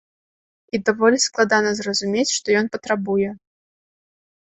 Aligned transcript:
І 0.77 0.79
даволі 0.87 1.17
складана 1.27 1.75
зразумець, 1.81 2.35
што 2.39 2.47
ён 2.65 2.75
патрабуе. 2.79 3.29